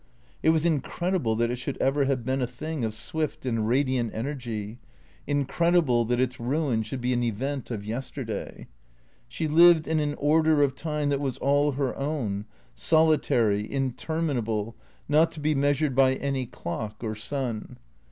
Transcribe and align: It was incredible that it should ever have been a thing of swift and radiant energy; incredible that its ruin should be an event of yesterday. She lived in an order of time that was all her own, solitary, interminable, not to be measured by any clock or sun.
It 0.41 0.49
was 0.49 0.65
incredible 0.65 1.35
that 1.35 1.51
it 1.51 1.57
should 1.57 1.77
ever 1.77 2.05
have 2.05 2.25
been 2.25 2.41
a 2.41 2.47
thing 2.47 2.83
of 2.83 2.95
swift 2.95 3.45
and 3.45 3.67
radiant 3.67 4.15
energy; 4.15 4.79
incredible 5.27 6.05
that 6.05 6.19
its 6.19 6.39
ruin 6.39 6.81
should 6.81 7.01
be 7.01 7.13
an 7.13 7.21
event 7.21 7.69
of 7.69 7.85
yesterday. 7.85 8.65
She 9.27 9.47
lived 9.47 9.87
in 9.87 9.99
an 9.99 10.15
order 10.15 10.63
of 10.63 10.73
time 10.73 11.09
that 11.09 11.19
was 11.21 11.37
all 11.37 11.73
her 11.73 11.95
own, 11.95 12.45
solitary, 12.73 13.71
interminable, 13.71 14.75
not 15.07 15.31
to 15.33 15.39
be 15.39 15.53
measured 15.53 15.93
by 15.95 16.15
any 16.15 16.47
clock 16.47 17.03
or 17.03 17.13
sun. 17.13 17.77